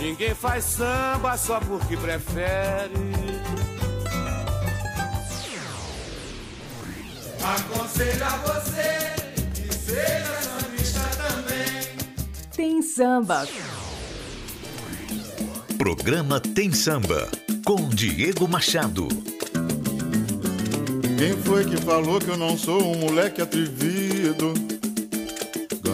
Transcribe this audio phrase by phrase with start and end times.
[0.00, 2.94] Ninguém faz samba só porque prefere.
[7.42, 9.14] Aconselho a você
[9.54, 12.48] que seja sambista também.
[12.56, 13.46] Tem samba.
[15.76, 17.28] Programa Tem Samba
[17.66, 19.06] com Diego Machado.
[21.18, 24.54] Quem foi que falou que eu não sou um moleque atrevido?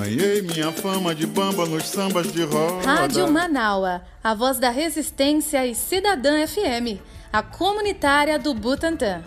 [0.07, 2.87] Ganhei minha fama de bamba nos sambas de roda.
[2.87, 9.25] Rádio Manaua, a voz da resistência e Cidadã FM, a comunitária do Butantã.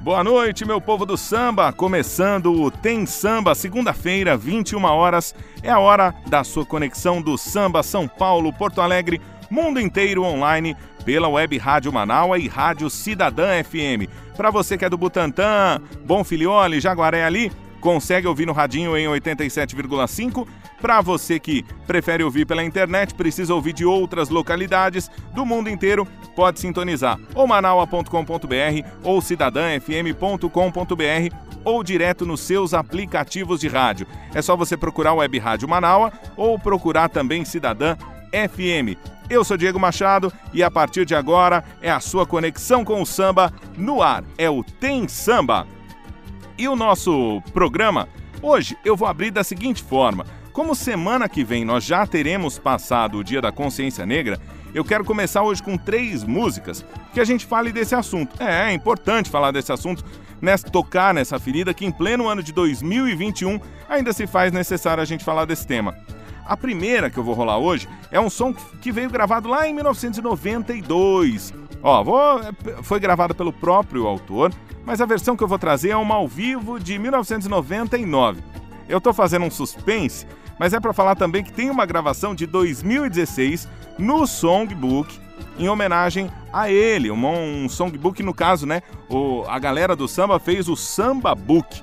[0.00, 1.70] Boa noite, meu povo do samba.
[1.70, 5.34] Começando o Tem Samba, segunda-feira, 21 horas.
[5.62, 10.74] É a hora da sua conexão do samba São Paulo, Porto Alegre, mundo inteiro online
[11.04, 14.08] pela web Rádio Manaua e Rádio Cidadã FM.
[14.34, 17.52] Para você que é do Butantã, Bom Filiole, Jaguaré ali,
[17.84, 20.48] consegue ouvir no radinho em 87,5.
[20.80, 26.08] Para você que prefere ouvir pela internet, precisa ouvir de outras localidades do mundo inteiro,
[26.34, 34.06] pode sintonizar ou manaua.com.br ou cidadãfm.com.br ou direto nos seus aplicativos de rádio.
[34.34, 37.96] É só você procurar o Web Rádio Manaua ou procurar também Cidadã
[38.32, 38.96] FM.
[39.28, 43.06] Eu sou Diego Machado e a partir de agora é a sua conexão com o
[43.06, 44.24] samba no ar.
[44.38, 45.66] É o Tem Samba.
[46.56, 48.08] E o nosso programa,
[48.40, 53.18] hoje eu vou abrir da seguinte forma: como semana que vem nós já teremos passado
[53.18, 54.38] o Dia da Consciência Negra,
[54.72, 58.40] eu quero começar hoje com três músicas que a gente fale desse assunto.
[58.40, 60.04] É, é importante falar desse assunto,
[60.40, 65.06] nessa, tocar nessa ferida que em pleno ano de 2021 ainda se faz necessário a
[65.06, 65.96] gente falar desse tema.
[66.46, 69.74] A primeira que eu vou rolar hoje é um som que veio gravado lá em
[69.74, 71.52] 1992.
[71.86, 72.40] Ó, vou,
[72.82, 74.50] foi gravada pelo próprio autor,
[74.86, 78.42] mas a versão que eu vou trazer é uma ao vivo de 1999.
[78.88, 80.26] Eu tô fazendo um suspense,
[80.58, 83.68] mas é para falar também que tem uma gravação de 2016
[83.98, 85.20] no Songbook
[85.58, 88.82] em homenagem a ele, um, um songbook no caso, né?
[89.08, 91.82] O, a galera do samba fez o Samba Book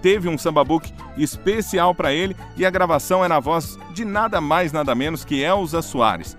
[0.00, 4.38] teve um samba book especial para ele e a gravação é na voz de nada
[4.38, 6.36] mais nada menos que Elza Soares.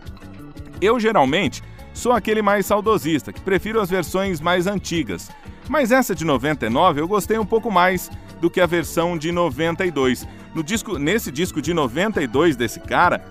[0.79, 1.63] Eu geralmente
[1.95, 5.31] sou aquele mais saudosista, que prefiro as versões mais antigas.
[5.67, 10.27] Mas essa de 99 eu gostei um pouco mais do que a versão de 92.
[10.53, 13.25] No disco, nesse disco de 92 desse cara,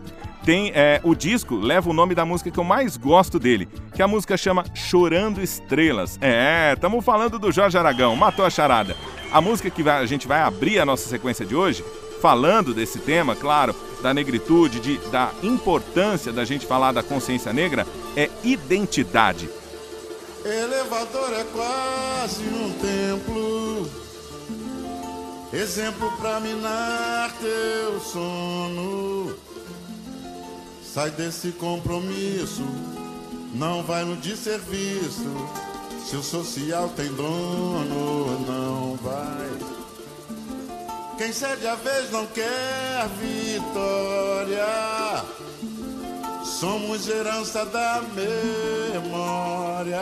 [0.45, 4.03] tem é, o disco leva o nome da música que eu mais gosto dele, que
[4.03, 6.19] a música chama Chorando Estrelas.
[6.21, 8.97] É, estamos falando do Jorge Aragão, matou a charada.
[9.33, 11.85] A música que a gente vai abrir a nossa sequência de hoje,
[12.25, 17.87] falando desse tema, claro, da negritude, de, da importância da gente falar da consciência negra,
[18.17, 19.51] é identidade.
[20.43, 23.91] Elevador é quase um templo,
[25.53, 29.37] exemplo pra minar teu sono.
[30.83, 32.65] Sai desse compromisso,
[33.53, 35.29] não vai no desserviço
[36.03, 39.74] se o social tem dono, não vai.
[41.17, 44.67] Quem cede a vez não quer vitória.
[46.45, 48.03] Somos herança da
[48.93, 50.01] memória.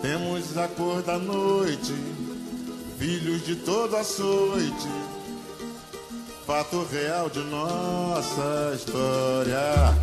[0.00, 1.94] Temos a cor da noite,
[2.98, 4.88] filhos de toda açoite.
[6.46, 9.94] Fato real de nossa história.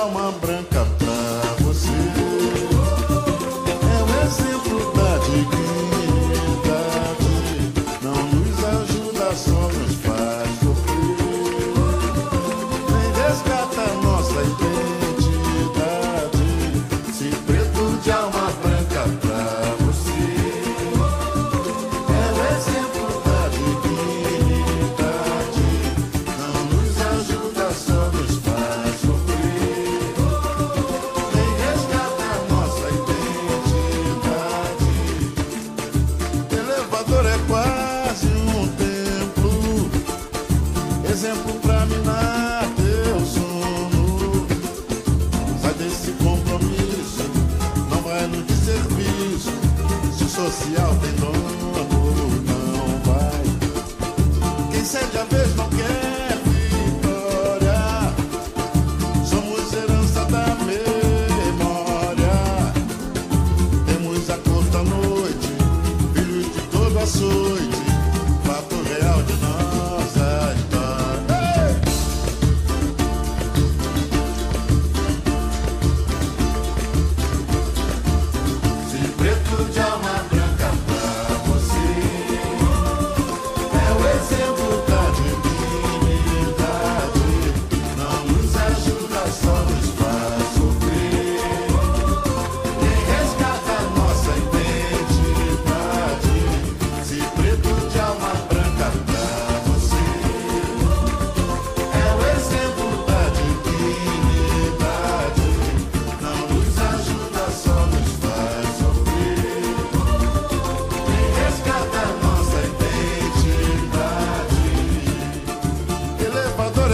[0.00, 0.99] Alma branca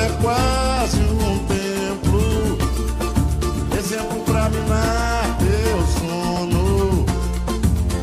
[0.07, 2.59] é quase um templo.
[3.77, 7.05] Exemplo pra minar teu sono.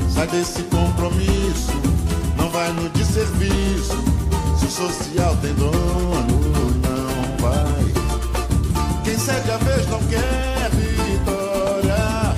[0.10, 1.72] Sai desse compromisso,
[2.38, 3.98] não vai no desserviço.
[4.58, 6.42] Se o social tem dono,
[6.84, 7.86] não vai.
[9.04, 12.36] Quem cede a vez não quer vitória.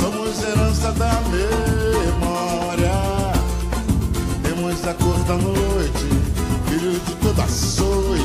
[0.00, 2.92] Somos herança da memória.
[4.42, 6.08] Temos a cor da noite,
[6.68, 8.23] filho de toda açoite.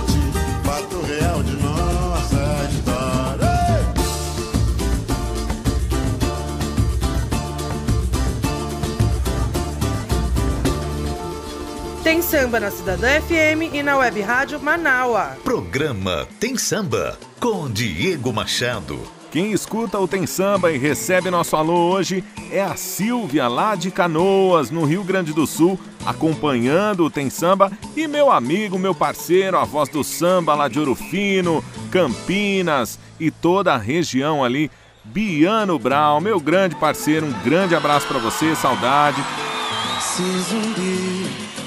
[12.29, 15.35] Samba na Cidadã FM e na Web Rádio Manaua.
[15.43, 18.99] Programa Tem Samba com Diego Machado.
[19.31, 23.89] Quem escuta o Tem Samba e recebe nosso alô hoje é a Silvia, lá de
[23.89, 29.57] Canoas, no Rio Grande do Sul, acompanhando o Tem Samba, e meu amigo, meu parceiro,
[29.57, 34.69] a voz do samba lá de Ouro Fino, Campinas e toda a região ali,
[35.03, 39.19] Biano Brown, meu grande parceiro, um grande abraço para você, saudade.
[39.99, 41.08] Se zumbi,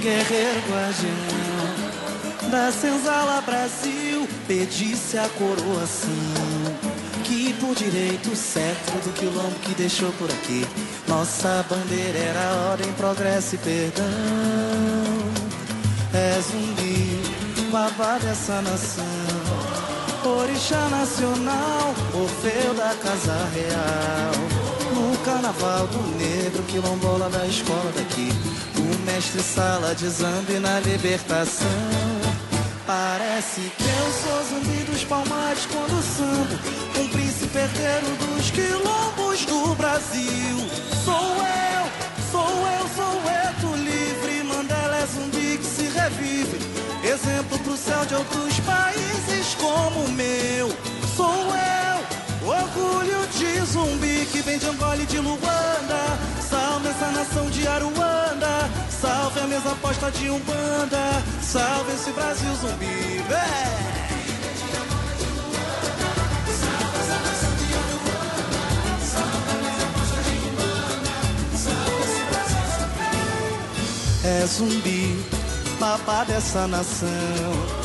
[0.03, 6.11] guerreiro guardião da senzala Brasil, pedisse a coroação
[7.23, 10.67] que por direito certo do quilombo que deixou por aqui.
[11.07, 14.05] Nossa bandeira era ordem, progresso e perdão.
[16.13, 17.23] É zumbi,
[17.71, 19.05] babá dessa nação.
[20.25, 24.62] Orixá nacional, Orfeu da Casa Real.
[25.03, 28.29] No carnaval do negro, quilombola da escola daqui.
[28.79, 31.67] O mestre sala de zambi na libertação.
[32.87, 36.59] Parece que eu sou zumbi dos palmares quando sambo
[37.01, 40.57] Um príncipe herdeiro dos quilombos do Brasil
[41.05, 41.85] Sou eu,
[42.33, 46.59] sou eu, sou Eto livre Mandela é zumbi que se revive
[47.05, 50.92] Exemplo pro céu de outros países como o meu eu,
[52.47, 56.19] orgulho de zumbi Que vem de Angola e de Luanda.
[56.41, 58.71] Salve essa nação de Aruanda.
[58.91, 61.23] Salve a mesa aposta de Umbanda.
[61.43, 63.93] Salve esse Brasil zumbi Vé!
[74.25, 75.19] É zumbi,
[75.81, 77.82] babá dessa nação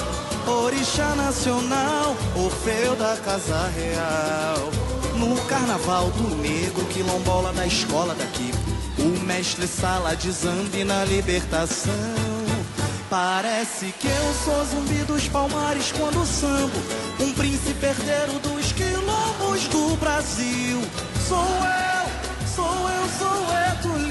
[0.47, 4.71] Orixá nacional, Orfeu da Casa Real.
[5.15, 8.53] No carnaval do negro, quilombola da escola daqui.
[8.97, 11.91] O mestre sala de zambi na libertação.
[13.09, 16.77] Parece que eu sou zumbi dos palmares quando sambo.
[17.19, 20.81] Um príncipe herdeiro dos quilombos do Brasil.
[21.27, 23.37] Sou eu, sou eu, sou
[23.69, 24.06] Eto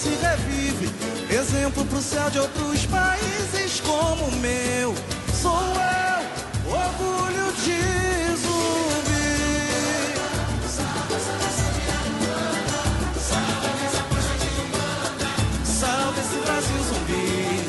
[0.00, 0.90] se revive.
[1.30, 4.94] Exemplo pro céu de outros países como o meu.
[5.42, 7.80] Sou eu, orgulho de
[8.40, 9.30] zumbi.
[15.64, 17.60] Salve esse Brasil zumbi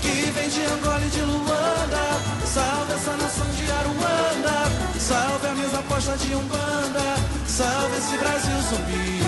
[0.00, 2.04] Que vem de Angola e de Luanda.
[2.46, 4.70] Salve essa nação de Aruanda.
[4.98, 7.16] Salve a mesa posta de Umbanda.
[7.46, 9.27] Salve esse Brasil zumbi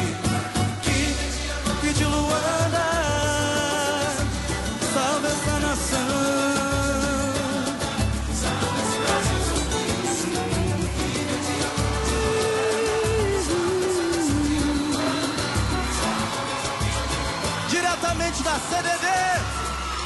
[18.61, 19.07] Diretamente da CDD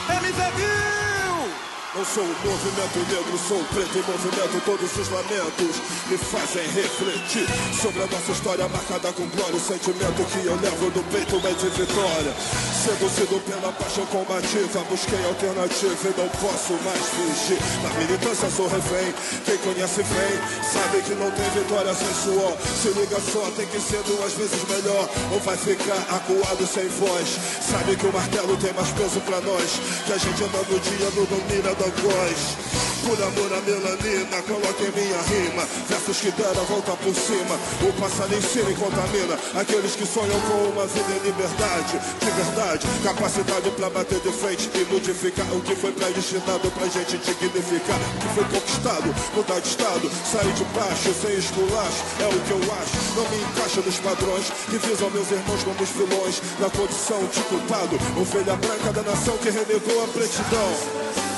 [0.09, 0.84] MV
[1.97, 4.65] Eu sou o movimento negro, sou o preto em movimento.
[4.67, 5.79] Todos os lamentos
[6.11, 9.55] me fazem refletir sobre a nossa história marcada com glória.
[9.55, 12.35] O sentimento que eu levo no peito é de vitória.
[12.83, 17.63] Seduzido pela paixão combativa, busquei alternativa e não posso mais fugir.
[17.87, 19.15] Na militância sou refém,
[19.47, 20.35] quem conhece bem
[20.67, 22.59] sabe que não tem vitória sem suor.
[22.59, 27.39] Se liga só, tem que ser duas vezes melhor, ou vai ficar acuado sem voz.
[27.63, 31.09] Sabe que o martelo tem mais peso pra nós, que a gente anda no dia,
[31.15, 32.57] não domina da voz.
[33.05, 35.69] Por amor à melanina, coloque minha rima.
[35.89, 37.55] Versos que deram a volta por cima.
[37.85, 39.37] O passarinho ensina e contamina.
[39.61, 44.71] Aqueles que sonham com uma vida em liberdade De verdade, capacidade pra bater de frente
[44.75, 48.01] E modificar o que foi predestinado pra gente dignificar.
[48.01, 52.01] O que foi conquistado, mudar de estado Sair de baixo sem esculacho.
[52.21, 55.83] É o que eu acho, não me encaixa nos padrões Que visam meus irmãos como
[55.83, 58.01] os vilões Na condição de culpado.
[58.17, 61.34] Ovelha branca da nação que renegou a pretidão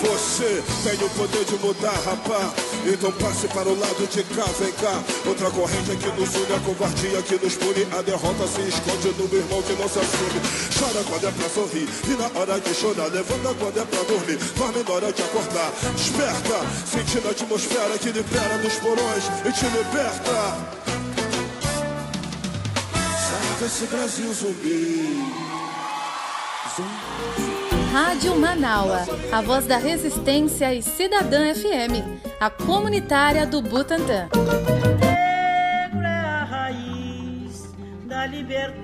[0.00, 2.52] você tem o poder de mudar, rapá.
[2.86, 5.02] Então passe para o lado de cá, vem cá.
[5.26, 7.86] Outra corrente que nos une, a covardia que nos pune.
[7.96, 10.40] A derrota se esconde no irmão que não se assume.
[10.78, 14.38] Chora quando é pra sorrir, e na hora de chorar, levanta quando é pra dormir.
[14.56, 16.60] Dorme na hora de acordar, desperta.
[16.86, 20.86] Sentindo a atmosfera que libera dos porões e te liberta.
[23.60, 25.55] desse Brasil zumbi.
[27.96, 32.04] Rádio Manaua, a voz da resistência e Cidadã FM,
[32.38, 34.28] a comunitária do Butantã.
[35.00, 37.74] Negro é a raiz
[38.04, 38.76] da liberdade.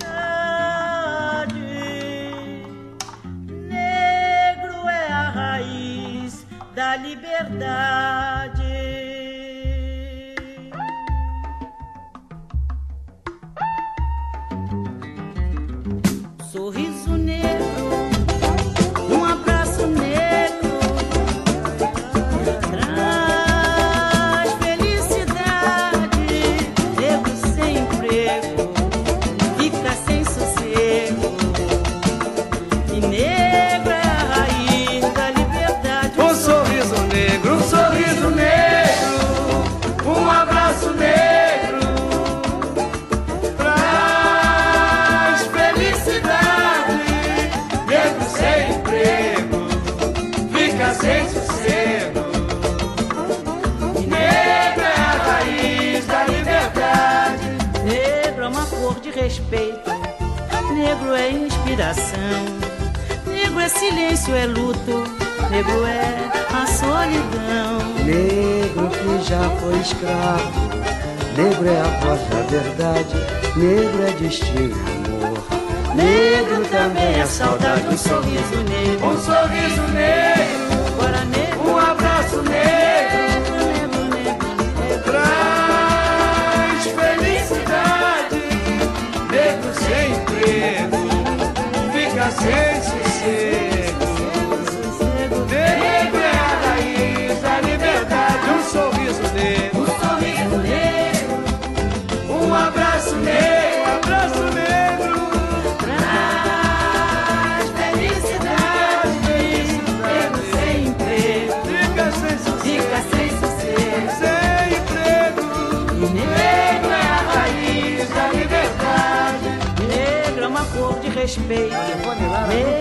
[3.68, 8.61] Negro é a raiz da liberdade.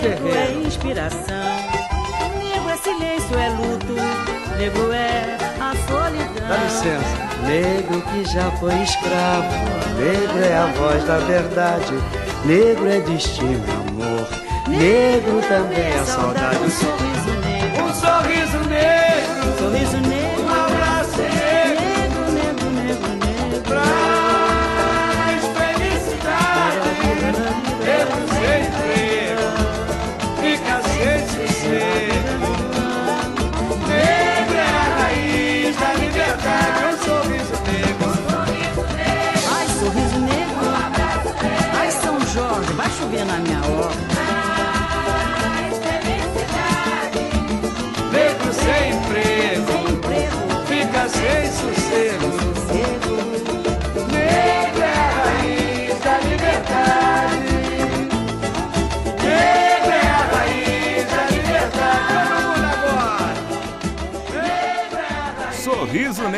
[0.01, 1.55] Negro é inspiração.
[2.39, 3.93] Negro é silêncio, é luto.
[4.57, 6.47] Negro é a solidão.
[6.47, 7.31] Dá licença.
[7.45, 9.47] Negro que já foi escravo,
[9.97, 11.93] negro é a voz da verdade,
[12.45, 14.27] negro é destino e amor.
[14.67, 16.57] Negro também é saudade.
[16.57, 17.10] Um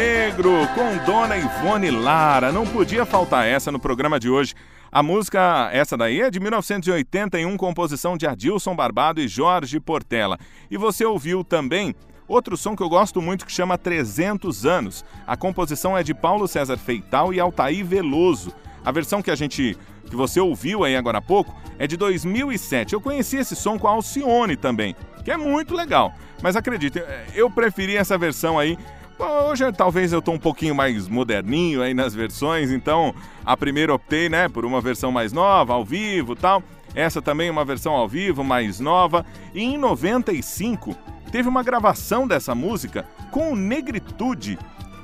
[0.03, 2.51] Negro com Dona Ivone Lara.
[2.51, 4.53] Não podia faltar essa no programa de hoje.
[4.91, 10.38] A música, essa daí é de 1981, composição de Adilson Barbado e Jorge Portela.
[10.69, 11.95] E você ouviu também
[12.27, 15.05] outro som que eu gosto muito que chama 300 anos.
[15.25, 18.53] A composição é de Paulo César Feital e Altair Veloso.
[18.83, 19.77] A versão que a gente
[20.10, 22.91] que você ouviu aí agora há pouco é de 2007.
[22.91, 26.13] Eu conheci esse som com a Alcione também, que é muito legal.
[26.41, 27.01] Mas acredite,
[27.33, 28.77] eu preferi essa versão aí
[29.20, 33.13] Hoje talvez eu tô um pouquinho mais moderninho aí nas versões, então
[33.46, 36.63] a primeira optei, né, por uma versão mais nova, ao vivo, tal.
[36.96, 39.25] Essa também é uma versão ao vivo, mais nova.
[39.53, 40.96] E em 95
[41.32, 44.58] teve uma gravação dessa música com o Negritude.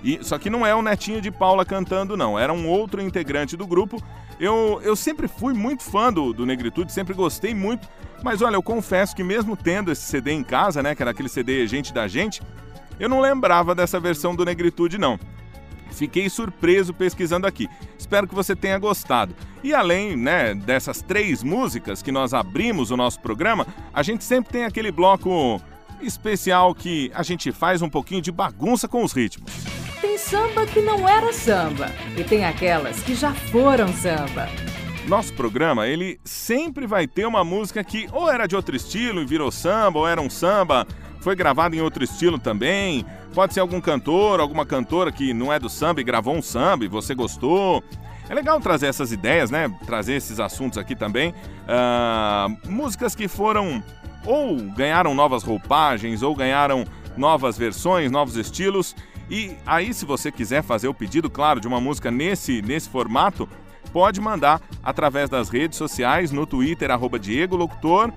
[0.04, 2.38] E, só que não é o Netinho de Paula cantando, não.
[2.38, 4.02] Era um outro integrante do grupo.
[4.40, 7.88] Eu, eu sempre fui muito fã do, do Negritude, sempre gostei muito.
[8.24, 11.28] Mas olha, eu confesso que mesmo tendo esse CD em casa, né, que era aquele
[11.28, 12.42] CD Gente da Gente,
[13.00, 15.20] eu não lembrava dessa versão do Negritude, não.
[15.92, 17.68] Fiquei surpreso pesquisando aqui.
[17.98, 19.36] Espero que você tenha gostado.
[19.64, 24.52] E além né, dessas três músicas que nós abrimos o nosso programa, a gente sempre
[24.52, 25.62] tem aquele bloco
[26.02, 29.52] especial que a gente faz um pouquinho de bagunça com os ritmos.
[30.00, 34.48] Tem samba que não era samba e tem aquelas que já foram samba.
[35.08, 39.26] Nosso programa, ele sempre vai ter uma música que ou era de outro estilo e
[39.26, 40.88] virou samba, ou era um samba,
[41.22, 43.06] foi gravado em outro estilo também.
[43.34, 46.86] Pode ser algum cantor, alguma cantora que não é do samba e gravou um samba
[46.86, 47.84] e você gostou.
[48.30, 49.70] É legal trazer essas ideias, né?
[49.86, 51.34] Trazer esses assuntos aqui também.
[51.68, 53.84] Ah, músicas que foram
[54.26, 56.86] ou ganharam novas roupagens ou ganharam
[57.18, 58.96] novas versões, novos estilos.
[59.30, 63.48] E aí, se você quiser fazer o pedido, claro, de uma música nesse, nesse formato,
[63.92, 68.12] pode mandar através das redes sociais, no Twitter, arroba Diego Locutor,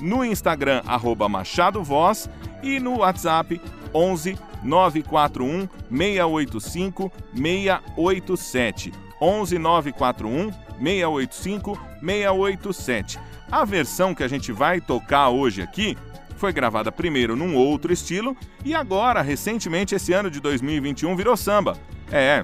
[0.00, 2.28] no Instagram, arroba Machado Voz
[2.62, 3.60] e no WhatsApp
[3.94, 8.92] 11 941 685 687.
[9.20, 13.18] 11 941 685 687.
[13.50, 15.96] A versão que a gente vai tocar hoje aqui
[16.36, 21.76] foi gravada primeiro num outro estilo e agora, recentemente, esse ano de 2021, virou samba.
[22.12, 22.42] É,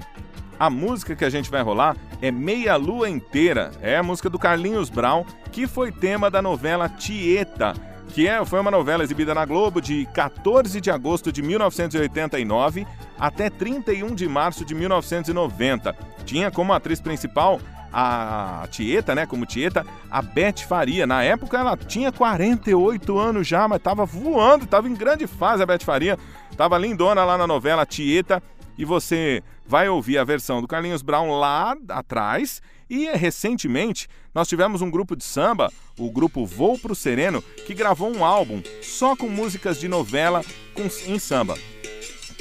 [0.59, 4.39] a música que a gente vai rolar é Meia Lua Inteira, é a música do
[4.39, 7.73] Carlinhos Brown, que foi tema da novela Tieta,
[8.09, 12.87] que é, foi uma novela exibida na Globo de 14 de agosto de 1989
[13.19, 15.95] até 31 de março de 1990.
[16.25, 17.59] Tinha como atriz principal
[17.91, 21.07] a Tieta, né, como Tieta, a Beth Faria.
[21.07, 25.65] Na época ela tinha 48 anos já, mas estava voando, estava em grande fase a
[25.65, 26.19] Beth Faria.
[26.57, 28.41] Tava lindona lá na novela Tieta
[28.77, 32.61] e você vai ouvir a versão do Carlinhos Brown lá atrás.
[32.89, 38.15] E recentemente nós tivemos um grupo de samba, o grupo Voo Pro Sereno, que gravou
[38.15, 41.57] um álbum só com músicas de novela com, em samba.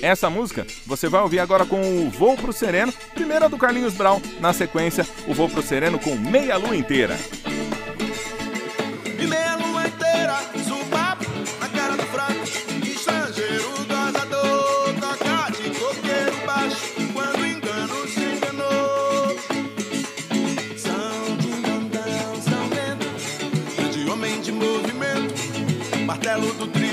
[0.02, 3.94] Essa música você vai ouvir agora com o Voo Pro Sereno, primeiro a do Carlinhos
[3.94, 7.16] Brown, na sequência o Voo Pro Sereno com Meia Lua Inteira.
[9.26, 9.53] Meia
[26.34, 26.83] Martelo do tribunal.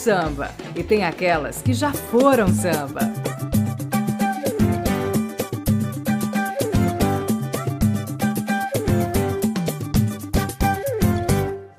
[0.00, 3.12] Samba e tem aquelas que já foram samba.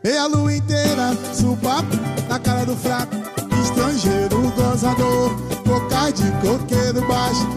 [0.03, 1.95] Meia lua inteira, supapo
[2.29, 3.15] na cara do fraco,
[3.63, 5.33] estrangeiro gozador,
[5.65, 7.47] boca de coqueiro baixo,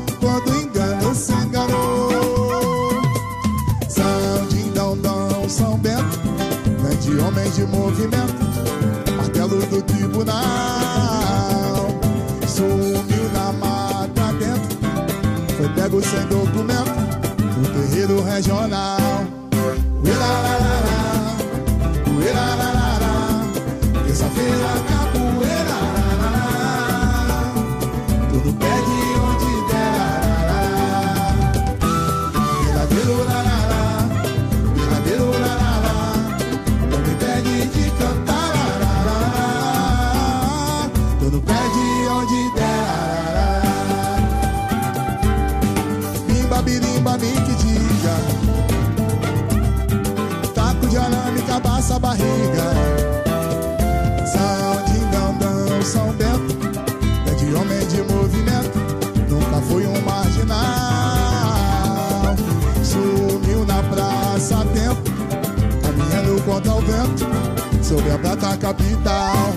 [68.64, 69.52] capital.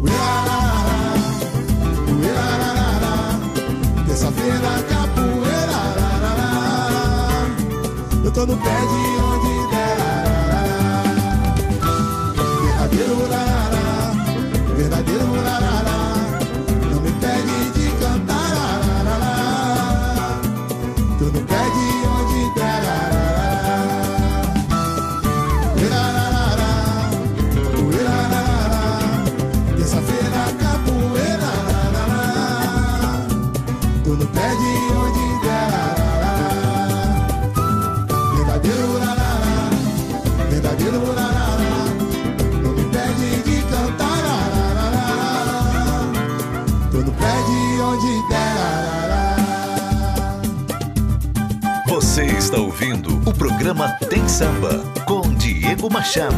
[0.00, 1.14] Uirarará,
[2.16, 3.16] uirarará
[4.06, 5.80] Terça-feira capoeira
[8.24, 9.09] Eu tô no pé de
[53.60, 54.70] programa Tem Samba
[55.04, 56.34] com Diego Machado.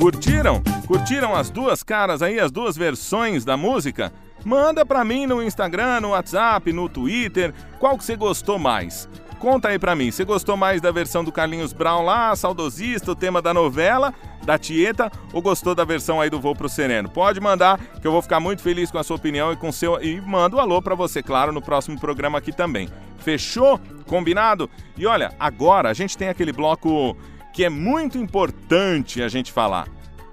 [0.00, 0.60] Curtiram?
[0.84, 4.12] Curtiram as duas caras aí, as duas versões da música?
[4.44, 9.08] Manda pra mim no Instagram, no WhatsApp, no Twitter, qual que você gostou mais?
[9.40, 13.16] Conta aí pra mim, você gostou mais da versão do Carlinhos Brown lá, saudosista, o
[13.16, 14.12] tema da novela,
[14.44, 17.08] da Tieta, ou gostou da versão aí do Voo pro Sereno?
[17.08, 19.98] Pode mandar, que eu vou ficar muito feliz com a sua opinião e com seu
[20.02, 22.90] e mando um alô pra você, claro, no próximo programa aqui também.
[23.20, 23.80] Fechou?
[24.06, 24.68] Combinado?
[24.94, 27.16] E olha, agora a gente tem aquele bloco
[27.54, 29.88] que é muito importante a gente falar.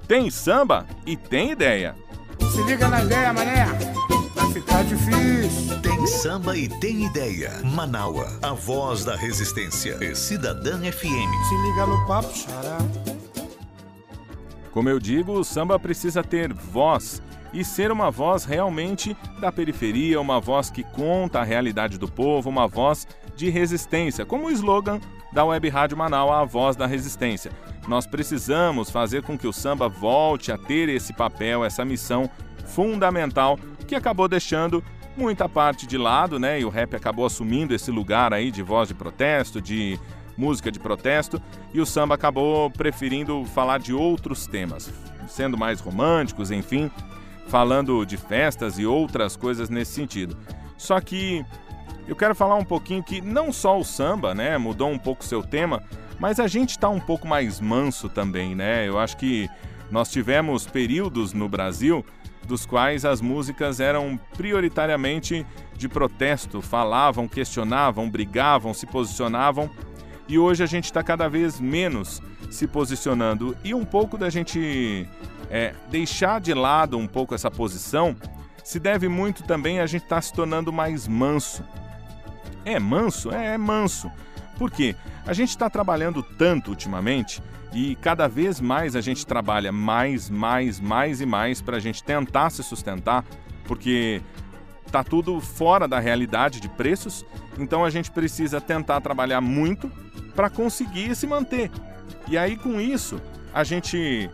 [0.05, 1.95] Tem samba e tem ideia.
[2.51, 3.67] Se liga na ideia, mané.
[4.47, 5.81] Vai ficar difícil.
[5.81, 7.51] Tem samba e tem ideia.
[7.65, 9.97] Manaua, a voz da resistência.
[10.01, 11.31] E Cidadã FM.
[11.49, 12.77] Se liga no papo, xará.
[14.71, 20.21] Como eu digo, o samba precisa ter voz e ser uma voz realmente da periferia,
[20.21, 23.05] uma voz que conta a realidade do povo, uma voz
[23.35, 25.01] de resistência, como o slogan
[25.33, 27.51] da Web Rádio Manaus, a voz da resistência.
[27.85, 32.29] Nós precisamos fazer com que o samba volte a ter esse papel, essa missão
[32.65, 34.83] fundamental que acabou deixando
[35.15, 36.59] muita parte de lado, né?
[36.59, 39.99] E o rap acabou assumindo esse lugar aí de voz de protesto, de
[40.37, 41.41] música de protesto,
[41.73, 44.93] e o samba acabou preferindo falar de outros temas,
[45.27, 46.91] sendo mais românticos, enfim,
[47.47, 50.37] falando de festas e outras coisas nesse sentido.
[50.77, 51.43] Só que
[52.07, 55.41] eu quero falar um pouquinho que não só o samba, né, mudou um pouco seu
[55.41, 55.81] tema,
[56.19, 58.87] mas a gente está um pouco mais manso também, né?
[58.87, 59.49] Eu acho que
[59.89, 62.05] nós tivemos períodos no Brasil
[62.47, 69.69] dos quais as músicas eram prioritariamente de protesto, falavam, questionavam, brigavam, se posicionavam.
[70.27, 73.55] E hoje a gente está cada vez menos se posicionando.
[73.63, 75.07] E um pouco da gente
[75.49, 78.15] é, deixar de lado um pouco essa posição
[78.63, 81.63] se deve muito também a gente estar tá se tornando mais manso.
[82.65, 83.31] É manso?
[83.31, 84.11] É, é manso.
[84.57, 84.95] Por quê?
[85.25, 87.41] A gente está trabalhando tanto ultimamente
[87.73, 92.03] e cada vez mais a gente trabalha mais, mais, mais e mais para a gente
[92.03, 93.25] tentar se sustentar,
[93.65, 94.21] porque
[94.91, 97.25] tá tudo fora da realidade de preços,
[97.57, 99.91] então a gente precisa tentar trabalhar muito
[100.35, 101.69] para conseguir se manter.
[102.27, 103.21] E aí com isso,
[103.53, 104.29] a gente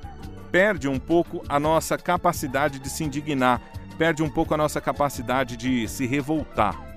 [0.52, 3.60] perde um pouco a nossa capacidade de se indignar,
[3.98, 6.93] perde um pouco a nossa capacidade de se revoltar.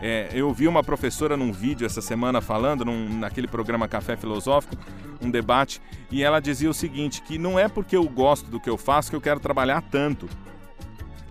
[0.00, 4.76] É, eu vi uma professora num vídeo essa semana falando, num, naquele programa Café Filosófico,
[5.22, 5.80] um debate
[6.10, 9.10] e ela dizia o seguinte, que não é porque eu gosto do que eu faço
[9.10, 10.28] que eu quero trabalhar tanto.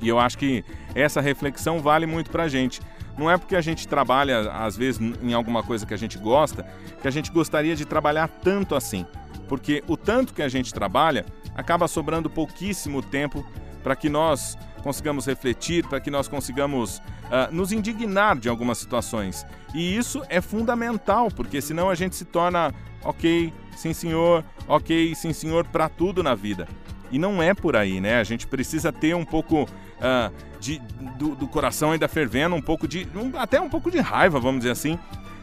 [0.01, 2.81] E eu acho que essa reflexão vale muito pra gente.
[3.17, 6.63] Não é porque a gente trabalha, às vezes, em alguma coisa que a gente gosta,
[7.01, 9.05] que a gente gostaria de trabalhar tanto assim.
[9.47, 11.25] Porque o tanto que a gente trabalha
[11.55, 13.45] acaba sobrando pouquíssimo tempo
[13.83, 19.43] para que nós consigamos refletir, para que nós consigamos uh, nos indignar de algumas situações.
[19.73, 22.71] E isso é fundamental, porque senão a gente se torna
[23.03, 26.67] ok, sim senhor, ok, sim senhor para tudo na vida.
[27.11, 28.19] E não é por aí, né?
[28.19, 30.79] A gente precisa ter um pouco uh, de,
[31.17, 33.07] do, do, coração ainda fervendo, um pouco de.
[33.15, 34.99] Um, até um pouco de raiva, vamos dizer assim,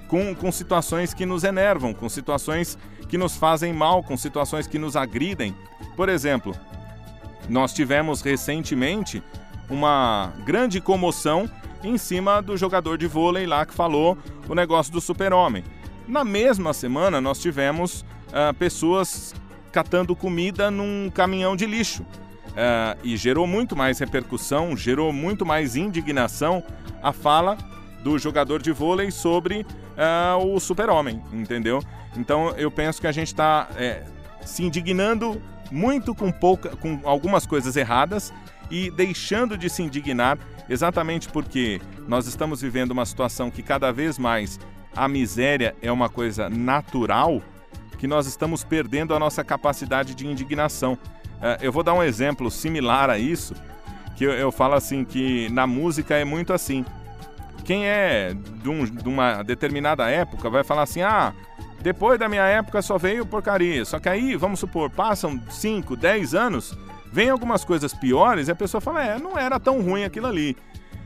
[0.07, 2.79] com, com situações que nos enervam, com situações
[3.09, 5.53] que nos fazem mal, com situações que nos agridem.
[5.97, 6.55] Por exemplo,
[7.49, 9.23] nós tivemos recentemente
[9.69, 11.49] uma grande comoção
[11.83, 14.17] em cima do jogador de vôlei lá que falou
[14.49, 15.65] o negócio do super-homem.
[16.07, 19.35] Na mesma semana, nós tivemos uh, pessoas
[19.71, 22.03] catando comida num caminhão de lixo.
[22.03, 26.63] Uh, e gerou muito mais repercussão, gerou muito mais indignação
[27.03, 27.57] a fala
[28.03, 29.65] do jogador de vôlei sobre
[29.97, 31.83] uh, o super-homem, entendeu?
[32.17, 34.05] Então eu penso que a gente está é,
[34.45, 35.41] se indignando
[35.73, 38.33] muito com, pouca, com algumas coisas erradas
[38.71, 44.19] e deixando de se indignar exatamente porque nós estamos vivendo uma situação que cada vez
[44.19, 44.61] mais
[44.95, 47.41] a miséria é uma coisa natural,
[47.99, 50.99] que nós estamos perdendo a nossa capacidade de indignação.
[51.41, 53.55] É, eu vou dar um exemplo similar a isso,
[54.17, 56.85] que eu, eu falo assim que na música é muito assim.
[57.65, 61.33] Quem é de, um, de uma determinada época vai falar assim, ah,
[61.83, 63.85] depois da minha época só veio porcaria.
[63.85, 66.79] Só que aí, vamos supor, passam 5, 10 anos,
[67.13, 70.57] vem algumas coisas piores e a pessoa fala, é, não era tão ruim aquilo ali.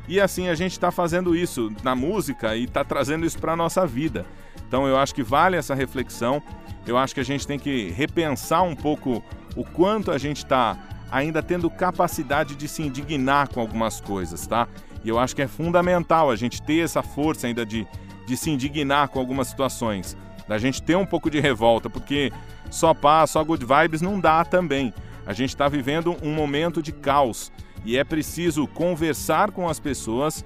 [0.08, 3.56] E assim a gente está fazendo isso na música e está trazendo isso para a
[3.56, 4.24] nossa vida.
[4.68, 6.42] Então eu acho que vale essa reflexão.
[6.86, 9.24] Eu acho que a gente tem que repensar um pouco
[9.56, 10.78] o quanto a gente está
[11.10, 14.68] ainda tendo capacidade de se indignar com algumas coisas, tá?
[15.02, 17.86] E eu acho que é fundamental a gente ter essa força ainda de,
[18.26, 20.16] de se indignar com algumas situações,
[20.48, 22.32] da gente ter um pouco de revolta, porque
[22.70, 24.92] só paz, só good vibes não dá também.
[25.26, 27.50] A gente está vivendo um momento de caos
[27.84, 30.44] e é preciso conversar com as pessoas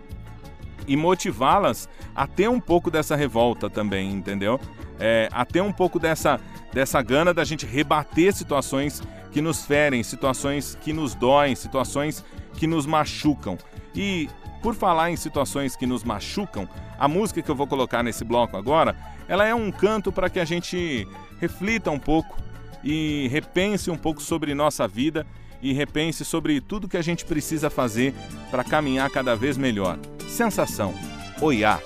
[0.87, 4.59] e motivá-las a ter um pouco dessa revolta também, entendeu?
[4.99, 6.41] É, a ter um pouco dessa
[6.73, 12.67] dessa gana da gente rebater situações que nos ferem, situações que nos doem, situações que
[12.67, 13.59] nos machucam.
[13.95, 14.29] E
[14.63, 16.69] por falar em situações que nos machucam,
[16.99, 18.97] a música que eu vou colocar nesse bloco agora,
[19.29, 21.07] ela é um canto para que a gente
[21.41, 22.37] reflita um pouco
[22.85, 25.27] e repense um pouco sobre nossa vida
[25.63, 28.15] e repense sobre tudo que a gente precisa fazer
[28.51, 29.99] para caminhar cada vez melhor.
[30.29, 30.95] Sensação.
[31.41, 31.81] Oiá.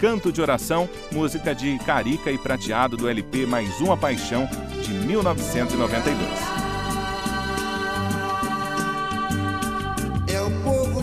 [0.00, 4.48] Canto de Oração, música de Carica e Prateado do LP Mais Uma Paixão,
[4.82, 6.59] de 1992.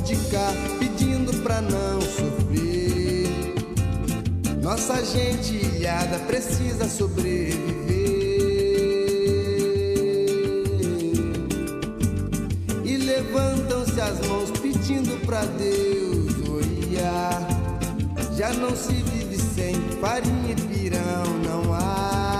[0.07, 3.27] De cá pedindo pra não sofrer.
[4.63, 7.57] Nossa gente ilhada precisa sobreviver.
[12.85, 17.45] E levantam-se as mãos pedindo pra Deus olhar.
[18.37, 22.37] Já não se vive sem farinha e pirão, não há.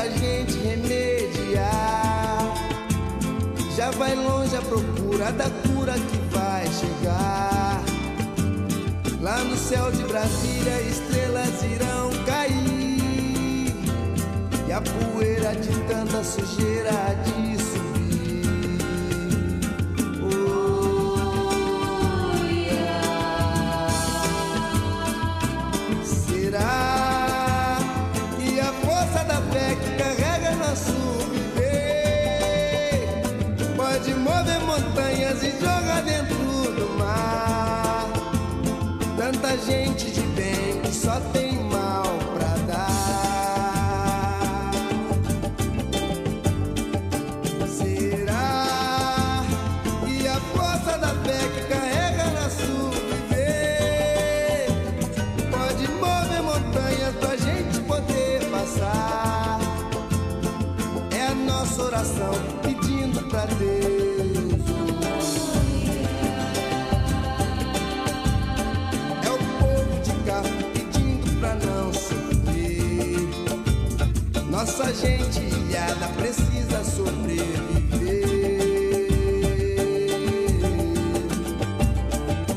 [0.00, 2.54] Pra gente remediar.
[3.76, 7.82] Já vai longe a procura da cura que vai chegar.
[9.20, 13.74] Lá no céu de Brasília, estrelas irão cair.
[14.66, 17.12] E a poeira de tanta sujeira há
[39.60, 40.29] gente de
[74.80, 75.42] nossa gente,
[75.74, 77.50] ela precisa sobreviver.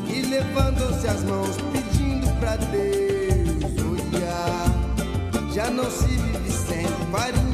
[0.08, 5.52] E levando-se as mãos, pedindo pra Deus olhar.
[5.52, 7.53] Já não se vive sem farinha.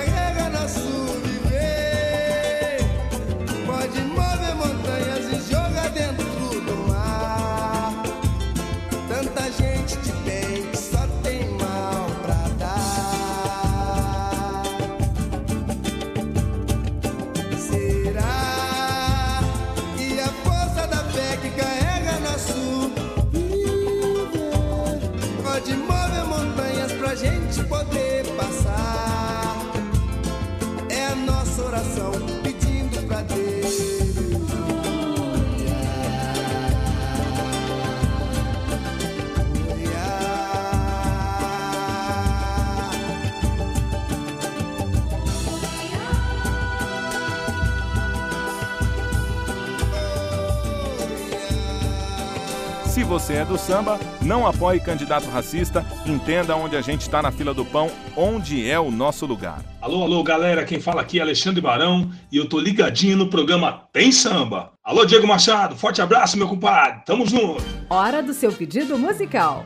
[53.11, 57.53] você é do samba, não apoie candidato racista, entenda onde a gente está na fila
[57.53, 59.59] do pão, onde é o nosso lugar.
[59.81, 63.83] Alô, alô, galera, quem fala aqui é Alexandre Barão e eu tô ligadinho no programa
[63.91, 64.71] Tem Samba.
[64.81, 67.61] Alô, Diego Machado, forte abraço, meu compadre, tamo junto.
[67.89, 69.65] Hora do seu pedido musical.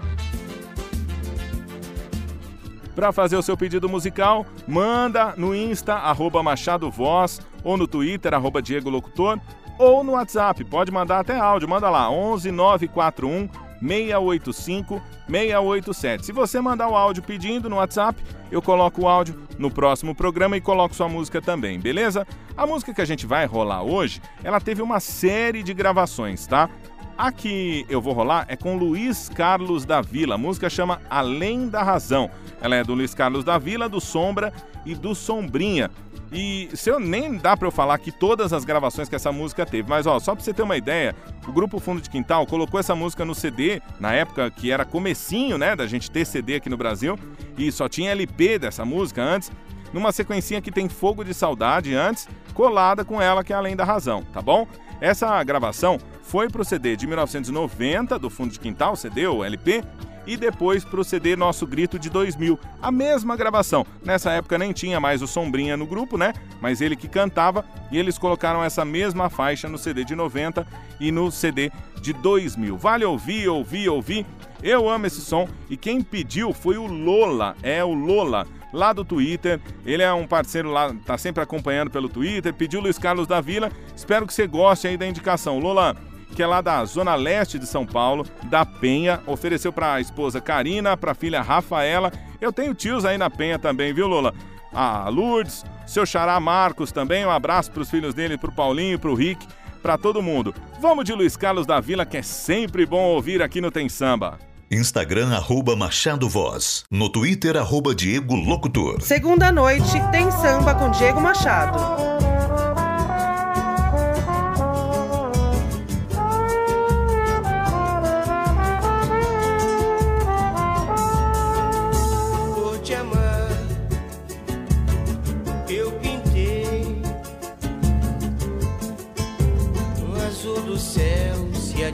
[2.96, 8.34] Para fazer o seu pedido musical, manda no Insta, arroba Machado Voz, ou no Twitter,
[8.34, 9.40] arroba Diego Locutor,
[9.78, 13.50] ou no WhatsApp, pode mandar até áudio, manda lá, 11 941
[13.82, 16.26] 685 687.
[16.26, 20.58] Se você mandar o áudio pedindo no WhatsApp, eu coloco o áudio no próximo programa
[20.58, 22.26] e coloco sua música também, beleza?
[22.56, 26.70] A música que a gente vai rolar hoje, ela teve uma série de gravações, tá?
[27.18, 30.36] A que eu vou rolar é com Luiz Carlos da Vila.
[30.36, 32.30] A música chama Além da Razão.
[32.62, 34.52] Ela é do Luiz Carlos da Vila, do Sombra
[34.86, 35.90] e do Sombrinha.
[36.38, 39.66] E se eu nem dá para eu falar que todas as gravações que essa música
[39.66, 41.16] teve, mas ó, só para você ter uma ideia,
[41.48, 45.58] o grupo Fundo de Quintal colocou essa música no CD na época que era comecinho,
[45.58, 47.18] né, da gente ter CD aqui no Brasil,
[47.58, 49.50] e só tinha LP dessa música antes,
[49.94, 53.86] numa sequencinha que tem Fogo de Saudade antes, colada com ela que é Além da
[53.86, 54.68] Razão, tá bom?
[55.00, 59.82] Essa gravação foi pro CD de 1990 do Fundo de Quintal, CD ou LP,
[60.26, 63.86] e depois pro CD Nosso Grito de 2000, a mesma gravação.
[64.04, 66.34] Nessa época nem tinha mais o Sombrinha no grupo, né?
[66.62, 70.66] Mas ele que cantava e eles colocaram essa mesma faixa no CD de 90
[71.00, 72.78] e no CD de 2000.
[72.78, 74.26] Vale ouvir, ouvir, ouvir.
[74.64, 79.06] Eu amo esse som e quem pediu foi o Lola, é o Lola lá do
[79.06, 79.60] Twitter.
[79.86, 82.54] Ele é um parceiro lá, tá sempre acompanhando pelo Twitter.
[82.54, 83.72] Pediu Luiz Carlos da Vila.
[83.96, 85.60] Espero que você goste aí da indicação.
[85.60, 85.96] Lola,
[86.36, 90.42] que é lá da Zona Leste de São Paulo, da Penha, ofereceu para a esposa
[90.42, 92.12] Karina, para a filha Rafaela.
[92.42, 94.34] Eu tenho tios aí na Penha também, viu, Lola?
[94.74, 97.26] A Lourdes, seu xará Marcos também.
[97.26, 99.48] Um abraço para os filhos dele, para o Paulinho, para o Rick,
[99.82, 100.54] para todo mundo.
[100.82, 104.38] Vamos de Luiz Carlos da Vila, que é sempre bom ouvir aqui no Tem Samba.
[104.70, 106.84] Instagram, arroba Machado Voz.
[106.92, 109.00] No Twitter, arroba Diego Locutor.
[109.00, 112.35] Segunda noite tem samba com Diego Machado.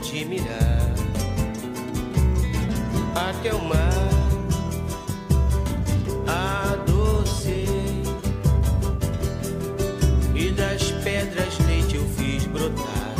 [0.02, 0.94] Admirar
[3.14, 3.92] até o mar.
[6.26, 8.02] Adocei
[10.34, 13.14] e das pedras leite eu fiz brotar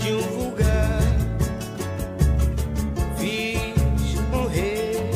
[0.00, 1.02] de um vulgar.
[3.18, 5.10] Fiz um rei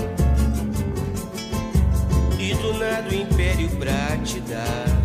[2.38, 4.95] e do nada o império pra te dar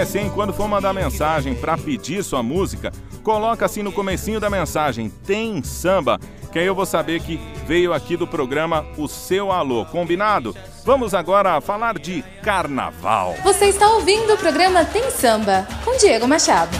[0.00, 0.32] Hein?
[0.34, 2.90] Quando for mandar mensagem para pedir sua música,
[3.22, 6.18] coloca assim no comecinho da mensagem, tem samba,
[6.50, 10.56] que aí eu vou saber que veio aqui do programa o seu alô, combinado?
[10.86, 13.36] Vamos agora falar de carnaval.
[13.42, 16.74] Você está ouvindo o programa Tem Samba, com Diego Machado.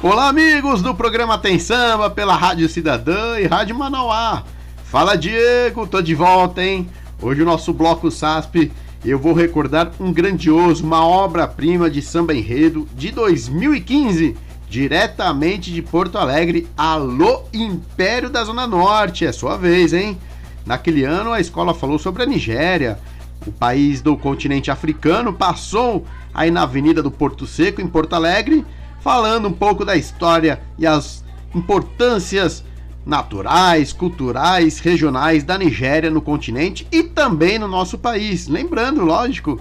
[0.00, 4.44] Olá, amigos do programa Tem Samba pela Rádio Cidadã e Rádio Manauá.
[4.84, 6.88] Fala, Diego, tô de volta, hein?
[7.20, 8.70] Hoje o nosso bloco SASP
[9.04, 14.36] eu vou recordar um grandioso, uma obra-prima de samba enredo de 2015,
[14.68, 16.68] diretamente de Porto Alegre.
[16.76, 20.16] Alô, Império da Zona Norte, é sua vez, hein?
[20.64, 23.00] Naquele ano a escola falou sobre a Nigéria,
[23.44, 28.64] o país do continente africano, passou aí na Avenida do Porto Seco, em Porto Alegre,
[29.00, 32.64] falando um pouco da história e as importâncias
[33.04, 38.48] naturais, culturais, regionais da Nigéria no continente e também no nosso país.
[38.48, 39.60] Lembrando, lógico,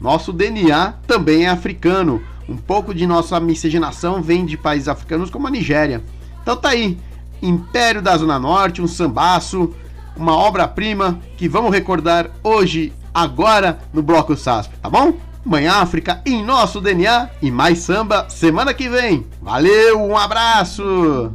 [0.00, 2.22] nosso DNA também é africano.
[2.48, 6.02] Um pouco de nossa miscigenação vem de países africanos como a Nigéria.
[6.42, 6.98] Então tá aí,
[7.40, 9.74] Império da Zona Norte, um sambaço,
[10.16, 15.14] uma obra-prima que vamos recordar hoje, agora no Bloco SASP, tá bom?
[15.44, 19.26] Mãe África em nosso DNA e mais samba semana que vem.
[19.40, 21.32] Valeu, um abraço!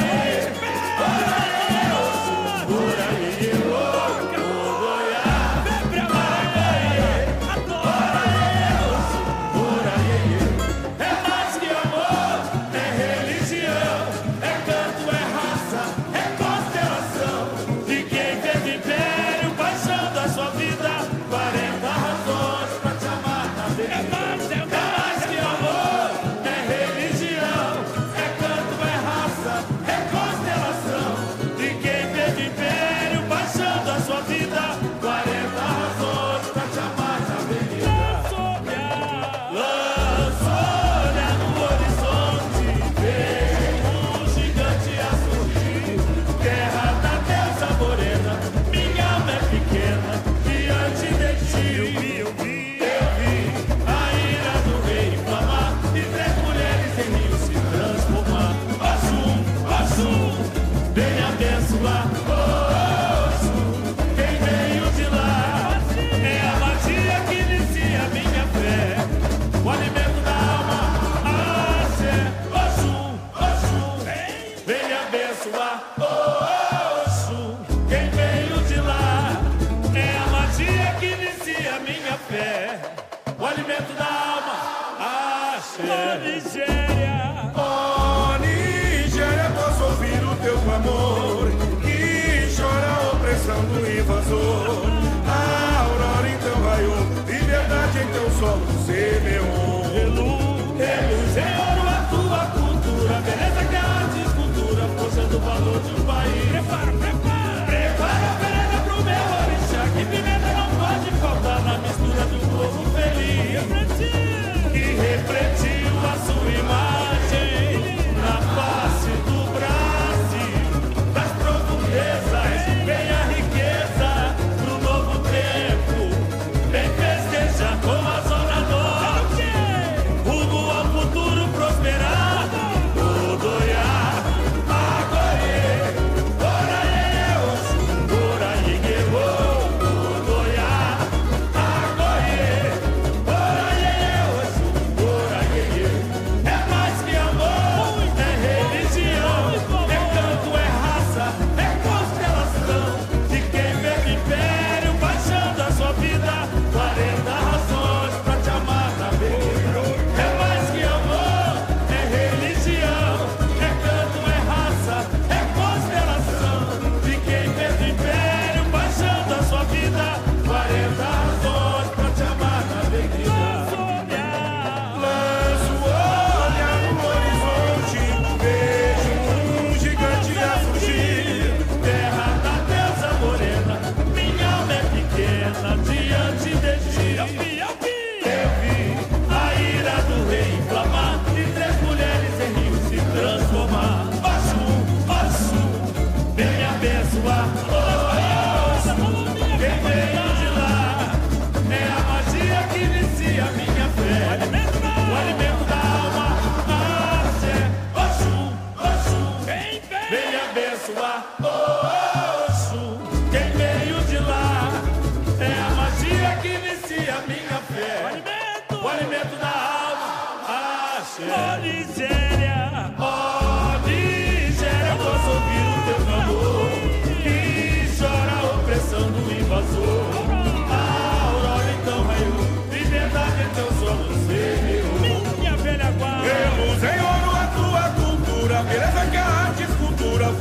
[0.00, 0.07] É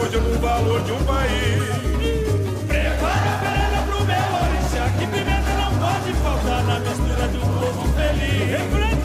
[0.07, 1.63] escultura forjam o valor de um país.
[2.67, 7.41] Prepara a perna pro meu orixá, que pimenta não pode faltar na mistura de um
[7.41, 8.96] povo feliz.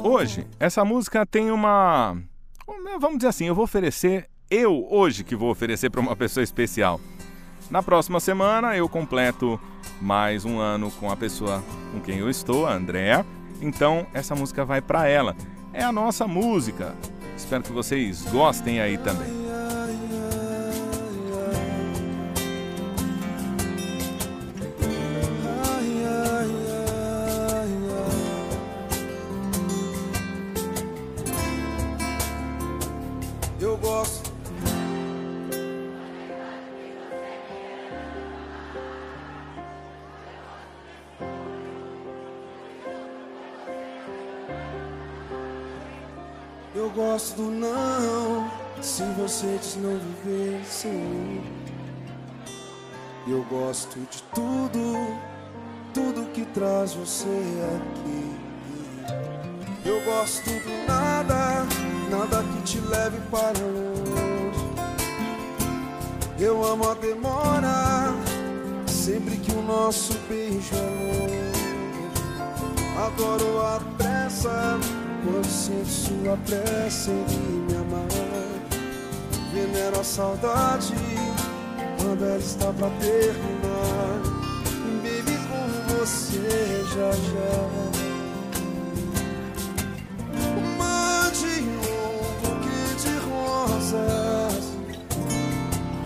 [0.00, 2.16] Hoje, essa música tem uma.
[3.00, 4.28] Vamos dizer assim, eu vou oferecer.
[4.48, 7.00] Eu, hoje, que vou oferecer para uma pessoa especial.
[7.68, 9.58] Na próxima semana, eu completo
[10.00, 13.26] mais um ano com a pessoa com quem eu estou, a Andrea.
[13.60, 15.34] Então, essa música vai para ela.
[15.74, 16.94] É a nossa música.
[17.36, 19.26] Espero que vocês gostem aí também.
[33.60, 34.33] Eu gosto.
[46.94, 48.50] Gosto do não.
[48.80, 51.42] Se você diz não viver sem mim.
[53.26, 55.18] Eu gosto de tudo,
[55.92, 57.26] tudo que traz você
[57.76, 58.34] aqui.
[59.84, 61.66] Eu gosto do nada,
[62.10, 64.64] nada que te leve para longe.
[66.38, 68.12] Eu amo a demora,
[68.86, 71.44] sempre que o nosso beijo é longe.
[73.06, 74.78] Adoro a pressa,
[75.34, 78.06] quando sinto sua pressa em me amar.
[79.52, 80.94] Venero a saudade,
[82.00, 84.22] quando ela está pra terminar.
[85.02, 87.58] Baby, com você já já.
[90.78, 94.64] Mande um buquê de rosas,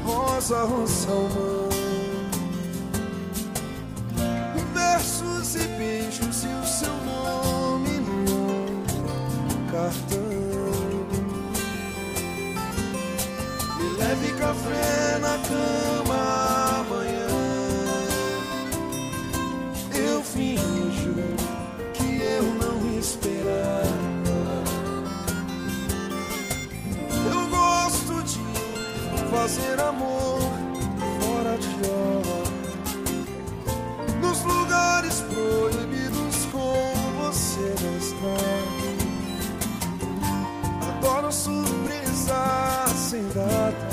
[0.04, 1.68] rosa, rosa, humana.
[4.74, 5.97] Versos e beijos
[14.38, 17.26] café na cama amanhã.
[19.92, 21.14] Eu finjo
[21.92, 23.98] que eu não esperava.
[27.34, 28.38] Eu gosto de
[29.30, 30.40] fazer amor
[31.20, 32.38] fora de hora.
[34.20, 38.38] Nos lugares proibidos como você não está.
[40.88, 43.87] Adoro surpresa sem data.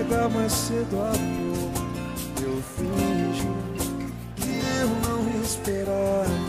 [0.00, 1.70] Chega mais cedo, amor.
[2.40, 3.54] Eu finjo
[4.34, 6.40] que eu não esperava.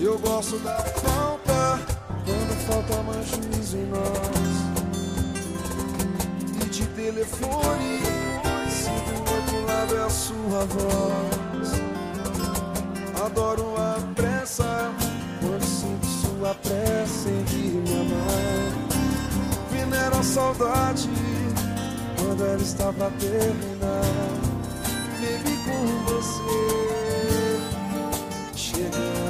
[0.00, 1.80] Eu gosto da falta
[2.24, 4.42] quando falta mais juízo em nós.
[6.60, 8.11] E de telefone,
[10.32, 11.72] sua voz.
[13.24, 14.90] Adoro a pressa
[15.40, 17.44] quando sinto sua pressa em
[17.80, 18.72] me amar.
[19.70, 21.08] Venero a saudade
[22.18, 24.02] quando ela está pra terminar.
[25.20, 27.60] Baby, com você
[28.56, 29.21] chegando.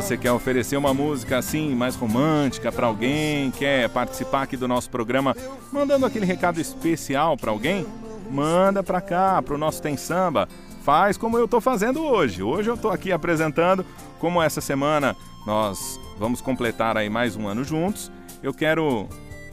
[0.00, 4.88] Você quer oferecer uma música assim mais romântica para alguém, quer participar aqui do nosso
[4.88, 5.36] programa,
[5.70, 7.86] mandando aquele recado especial para alguém,
[8.30, 10.48] manda para cá, para o nosso Tem Samba.
[10.82, 12.42] Faz como eu estou fazendo hoje.
[12.42, 13.84] Hoje eu estou aqui apresentando,
[14.18, 15.14] como essa semana
[15.46, 18.10] nós vamos completar aí mais um ano juntos.
[18.42, 19.06] Eu quero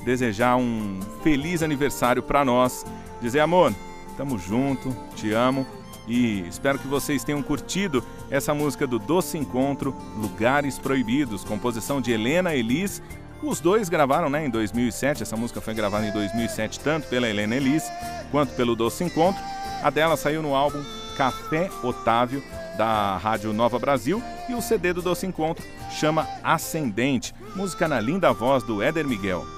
[0.05, 2.85] desejar um feliz aniversário para nós,
[3.21, 3.73] dizer amor,
[4.15, 5.67] tamo junto, te amo
[6.07, 12.11] e espero que vocês tenham curtido essa música do Doce Encontro, Lugares Proibidos, composição de
[12.11, 13.01] Helena Elis.
[13.43, 17.55] Os dois gravaram né, em 2007, essa música foi gravada em 2007 tanto pela Helena
[17.55, 17.83] Elis
[18.31, 19.43] quanto pelo Doce Encontro.
[19.83, 20.83] A dela saiu no álbum
[21.17, 22.43] Café Otávio,
[22.77, 28.31] da Rádio Nova Brasil, e o CD do Doce Encontro chama Ascendente, música na linda
[28.31, 29.56] voz do Éder Miguel.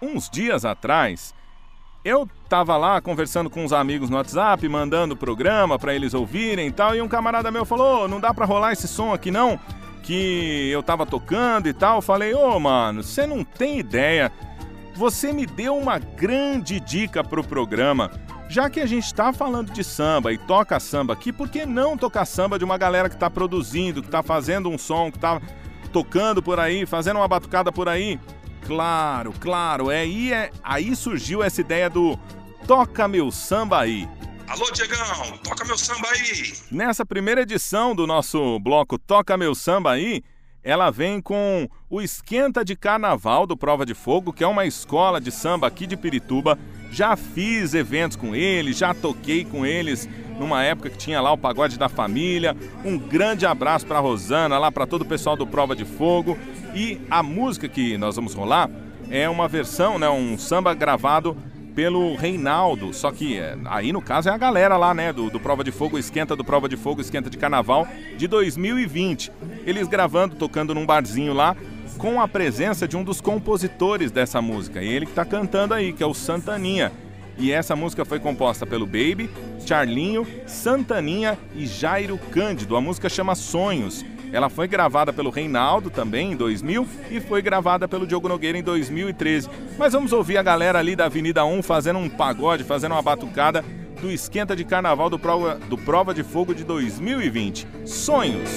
[0.00, 1.34] Uns dias atrás,
[2.04, 6.68] eu tava lá conversando com uns amigos no WhatsApp, mandando o programa para eles ouvirem
[6.68, 9.58] e tal, e um camarada meu falou: "Não dá para rolar esse som aqui não?"
[10.02, 12.00] Que eu tava tocando e tal.
[12.00, 14.32] Falei: "Ô, oh, mano, você não tem ideia.
[14.94, 18.10] Você me deu uma grande dica pro programa.
[18.48, 21.98] Já que a gente está falando de samba e toca samba aqui, por que não
[21.98, 25.38] tocar samba de uma galera que está produzindo, que está fazendo um som, que está
[25.92, 28.18] tocando por aí, fazendo uma batucada por aí?
[28.68, 32.18] Claro, claro, é aí, é, aí surgiu essa ideia do
[32.66, 34.06] Toca Meu Samba Aí.
[34.46, 36.52] Alô, Diegão, toca meu samba aí.
[36.70, 40.22] Nessa primeira edição do nosso bloco Toca Meu Samba Aí,
[40.62, 45.18] ela vem com o Esquenta de Carnaval do Prova de Fogo, que é uma escola
[45.18, 46.58] de samba aqui de Pirituba.
[46.90, 50.08] Já fiz eventos com eles, já toquei com eles
[50.38, 52.56] numa época que tinha lá o Pagode da Família.
[52.84, 56.38] Um grande abraço para Rosana, lá para todo o pessoal do Prova de Fogo.
[56.74, 58.70] E a música que nós vamos rolar
[59.10, 61.36] é uma versão, né, um samba gravado
[61.74, 65.38] pelo Reinaldo, só que é, aí no caso é a galera lá, né, do, do
[65.38, 67.86] Prova de Fogo, Esquenta do Prova de Fogo, Esquenta de Carnaval
[68.16, 69.30] de 2020.
[69.64, 71.56] Eles gravando, tocando num barzinho lá,
[71.98, 75.92] com a presença de um dos compositores dessa música, e ele que tá cantando aí,
[75.92, 76.92] que é o Santaninha.
[77.36, 79.28] E essa música foi composta pelo Baby,
[79.64, 82.76] Charlinho, Santaninha e Jairo Cândido.
[82.76, 84.04] A música chama Sonhos.
[84.32, 88.62] Ela foi gravada pelo Reinaldo também em 2000 e foi gravada pelo Diogo Nogueira em
[88.62, 89.48] 2013.
[89.78, 93.64] Mas vamos ouvir a galera ali da Avenida 1 fazendo um pagode, fazendo uma batucada
[94.00, 97.66] do esquenta de carnaval do Prova, do Prova de Fogo de 2020.
[97.84, 98.50] Sonhos.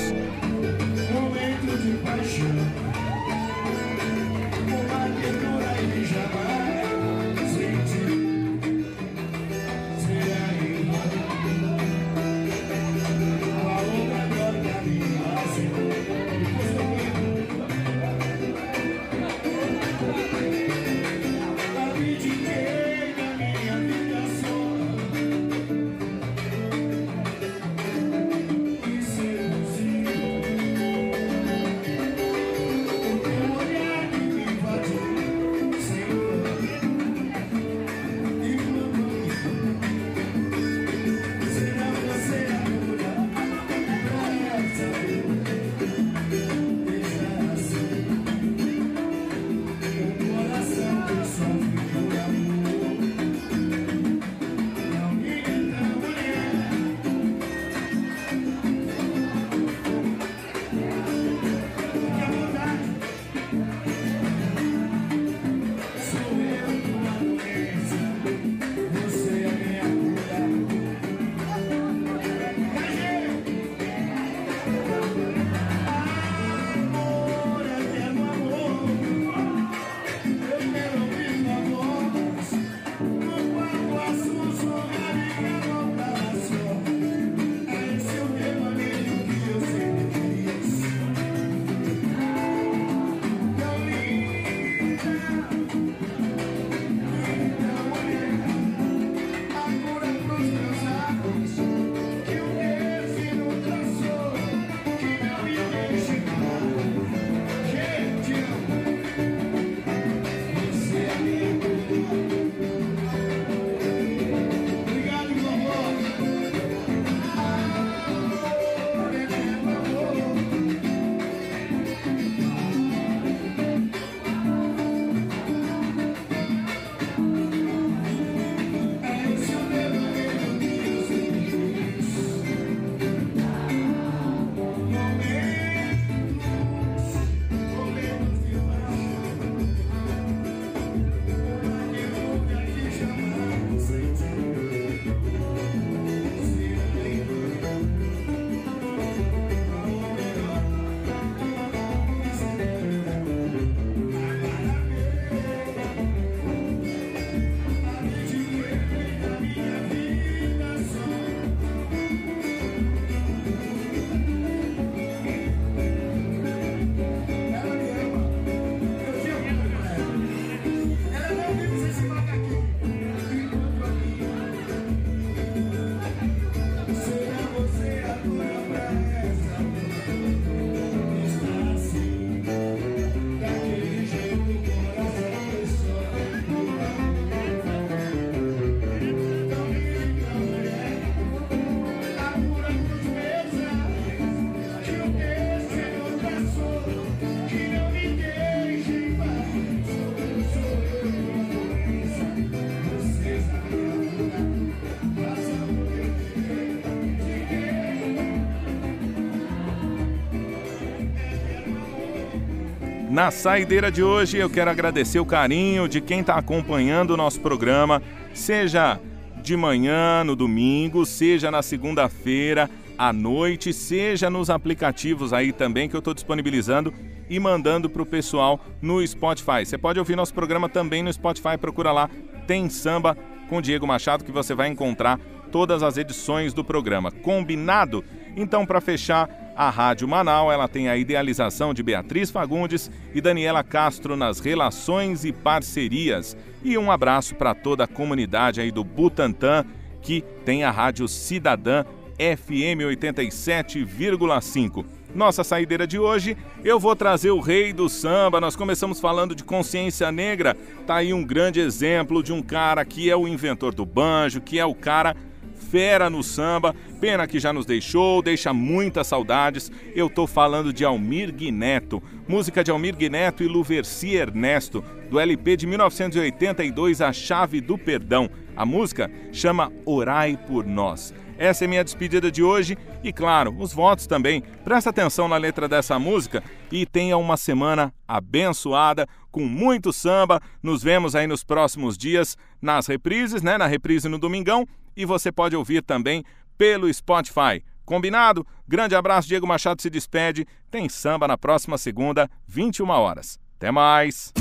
[213.22, 217.40] Na saideira de hoje, eu quero agradecer o carinho de quem está acompanhando o nosso
[217.40, 218.02] programa,
[218.34, 219.00] seja
[219.44, 222.68] de manhã, no domingo, seja na segunda-feira,
[222.98, 226.92] à noite, seja nos aplicativos aí também que eu estou disponibilizando
[227.30, 229.68] e mandando para o pessoal no Spotify.
[229.68, 232.10] Você pode ouvir nosso programa também no Spotify, procura lá,
[232.48, 233.16] tem samba
[233.48, 235.20] com Diego Machado que você vai encontrar
[235.52, 237.12] todas as edições do programa.
[237.12, 238.04] Combinado?
[238.36, 239.30] Então, para fechar,
[239.62, 245.24] a Rádio Manaus ela tem a idealização de Beatriz Fagundes e Daniela Castro nas relações
[245.24, 246.36] e parcerias.
[246.64, 249.64] E um abraço para toda a comunidade aí do Butantã,
[250.02, 251.84] que tem a Rádio Cidadã
[252.18, 254.84] FM 87,5.
[255.14, 258.42] Nossa saideira de hoje, eu vou trazer o rei do samba.
[258.42, 260.58] Nós começamos falando de consciência negra.
[260.88, 264.58] Tá aí um grande exemplo de um cara que é o inventor do banjo, que
[264.58, 265.16] é o cara
[265.62, 266.76] fera no samba.
[267.00, 269.72] Pena que já nos deixou, deixa muitas saudades.
[269.96, 275.56] Eu tô falando de Almir Guineto, música de Almir Guineto e Luverci Ernesto, do LP
[275.56, 278.30] de 1982, A Chave do Perdão.
[278.56, 281.14] A música chama Orai por Nós.
[281.42, 284.42] Essa é minha despedida de hoje e, claro, os votos também.
[284.64, 290.40] Presta atenção na letra dessa música e tenha uma semana abençoada, com muito samba.
[290.62, 293.58] Nos vemos aí nos próximos dias nas reprises, né?
[293.58, 296.24] Na reprise no Domingão e você pode ouvir também
[296.60, 297.64] pelo Spotify.
[297.84, 298.46] Combinado?
[298.68, 300.46] Grande abraço, Diego Machado se despede.
[300.70, 303.40] Tem samba na próxima segunda, 21 horas.
[303.58, 304.32] Até mais.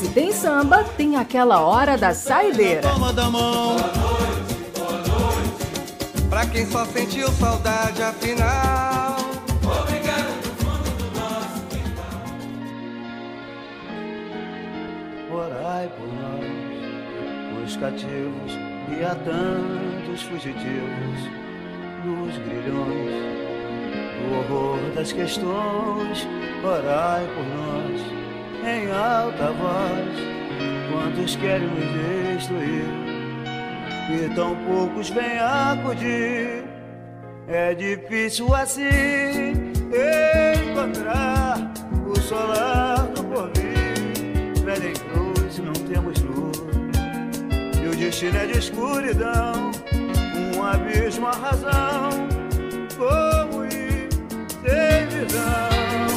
[0.00, 2.80] Se tem samba, tem aquela hora da saideira.
[2.80, 3.76] Toma da mão.
[6.30, 9.16] Pra quem só sentiu saudade, afinal.
[9.62, 11.66] Obrigado do fundo do nosso
[15.34, 18.52] Orai por nós, os cativos,
[18.88, 21.20] e há tantos fugitivos
[22.06, 23.12] nos grilhões
[24.16, 26.26] do horror das questões.
[26.64, 28.19] Orai por nós,
[28.64, 33.10] em alta voz, quantos querem nos destruir
[34.10, 36.64] e tão poucos vêm acudir.
[37.46, 39.72] É difícil assim
[40.70, 41.72] encontrar
[42.06, 44.64] o solar do porvir.
[44.64, 46.58] Velha em cruz, não temos luz.
[47.82, 49.70] E o destino é de escuridão,
[50.56, 52.10] um abismo, a razão.
[52.96, 54.08] Como ir
[54.62, 56.09] sem visão?